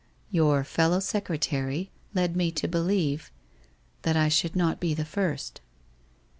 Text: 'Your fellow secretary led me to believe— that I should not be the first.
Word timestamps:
'Your 0.41 0.63
fellow 0.63 0.99
secretary 0.99 1.91
led 2.15 2.35
me 2.35 2.49
to 2.53 2.67
believe— 2.67 3.29
that 4.01 4.17
I 4.17 4.29
should 4.29 4.55
not 4.55 4.79
be 4.79 4.95
the 4.95 5.05
first. 5.05 5.61